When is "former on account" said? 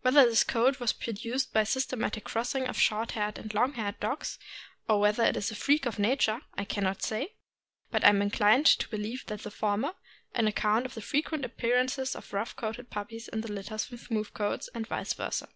9.36-10.86